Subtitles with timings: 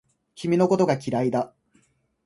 [0.33, 1.53] 君のことが嫌いだ